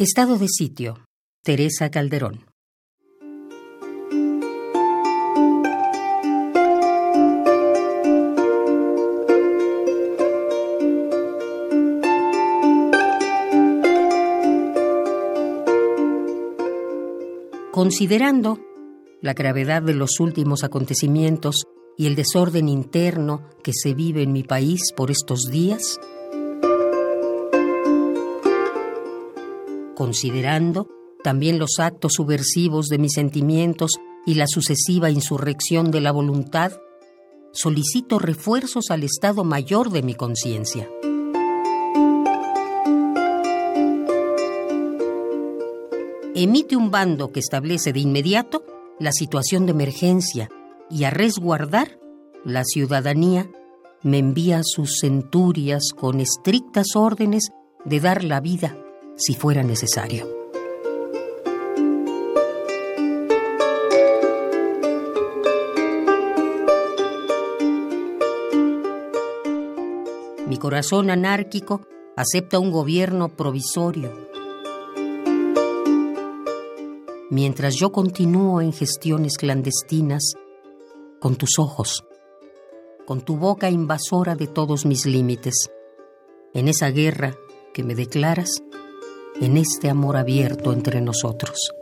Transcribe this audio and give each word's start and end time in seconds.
Estado 0.00 0.38
de 0.38 0.46
sitio. 0.48 1.04
Teresa 1.44 1.90
Calderón. 1.90 2.46
Considerando 17.70 18.58
la 19.20 19.34
gravedad 19.34 19.82
de 19.82 19.92
los 19.92 20.18
últimos 20.18 20.64
acontecimientos 20.64 21.64
y 21.98 22.06
el 22.06 22.14
desorden 22.14 22.70
interno 22.70 23.50
que 23.62 23.72
se 23.74 23.92
vive 23.92 24.22
en 24.22 24.32
mi 24.32 24.44
país 24.44 24.80
por 24.96 25.10
estos 25.10 25.42
días, 25.50 26.00
considerando 30.00 30.88
también 31.22 31.58
los 31.58 31.78
actos 31.78 32.14
subversivos 32.14 32.86
de 32.86 32.96
mis 32.96 33.12
sentimientos 33.12 33.90
y 34.24 34.32
la 34.32 34.46
sucesiva 34.46 35.10
insurrección 35.10 35.90
de 35.90 36.00
la 36.00 36.10
voluntad, 36.10 36.72
solicito 37.52 38.18
refuerzos 38.18 38.86
al 38.88 39.02
estado 39.02 39.44
mayor 39.44 39.90
de 39.90 40.02
mi 40.02 40.14
conciencia. 40.14 40.88
Emite 46.34 46.76
un 46.76 46.90
bando 46.90 47.30
que 47.30 47.40
establece 47.40 47.92
de 47.92 48.00
inmediato 48.00 48.64
la 48.98 49.12
situación 49.12 49.66
de 49.66 49.72
emergencia 49.72 50.48
y 50.88 51.04
a 51.04 51.10
resguardar 51.10 52.00
la 52.42 52.64
ciudadanía 52.64 53.50
me 54.02 54.16
envía 54.16 54.62
sus 54.64 54.98
centurias 54.98 55.90
con 55.94 56.20
estrictas 56.20 56.96
órdenes 56.96 57.50
de 57.84 58.00
dar 58.00 58.24
la 58.24 58.40
vida 58.40 58.79
si 59.20 59.34
fuera 59.34 59.62
necesario. 59.62 60.26
Mi 70.46 70.56
corazón 70.56 71.10
anárquico 71.10 71.82
acepta 72.16 72.58
un 72.58 72.72
gobierno 72.72 73.28
provisorio. 73.28 74.10
Mientras 77.28 77.76
yo 77.76 77.92
continúo 77.92 78.60
en 78.60 78.72
gestiones 78.72 79.36
clandestinas 79.36 80.32
con 81.20 81.36
tus 81.36 81.58
ojos, 81.58 82.04
con 83.06 83.20
tu 83.20 83.36
boca 83.36 83.70
invasora 83.70 84.34
de 84.34 84.46
todos 84.46 84.86
mis 84.86 85.04
límites, 85.06 85.70
en 86.54 86.68
esa 86.68 86.90
guerra 86.90 87.36
que 87.72 87.84
me 87.84 87.94
declaras 87.94 88.62
en 89.40 89.56
este 89.56 89.90
amor 89.90 90.16
abierto 90.16 90.72
entre 90.72 91.00
nosotros. 91.00 91.72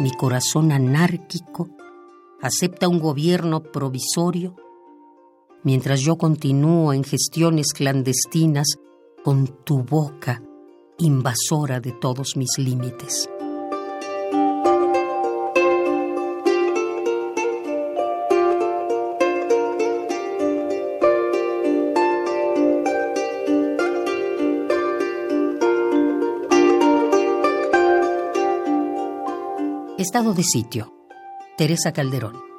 Mi 0.00 0.10
corazón 0.12 0.72
anárquico 0.72 1.68
acepta 2.40 2.88
un 2.88 2.98
gobierno 2.98 3.62
provisorio 3.62 4.56
mientras 5.62 6.00
yo 6.00 6.16
continúo 6.16 6.92
en 6.92 7.04
gestiones 7.04 7.72
clandestinas 7.72 8.78
con 9.22 9.46
tu 9.64 9.82
boca 9.84 10.42
invasora 10.98 11.80
de 11.80 11.92
todos 11.92 12.36
mis 12.36 12.58
límites. 12.58 13.28
Estado 30.02 30.34
de 30.34 30.42
sitio. 30.42 30.92
Teresa 31.56 31.92
Calderón. 31.92 32.51